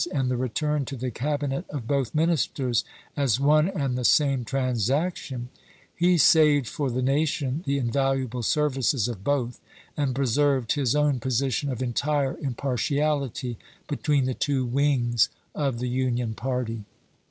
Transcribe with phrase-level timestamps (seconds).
[0.11, 2.83] and the return to the Cabinet of both ministers
[3.15, 5.49] as one and the same transaction
[5.95, 9.61] he saved for the nation the invakiable services of both,
[9.95, 16.33] and preserved his own position of entire impartiality between the two wings of the Union
[16.33, 16.83] party.